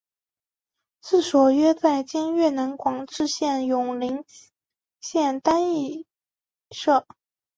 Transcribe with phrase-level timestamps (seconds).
[1.03, 4.23] 治所约在今越南广治省永灵
[4.99, 6.07] 县丹裔
[6.71, 7.05] 社。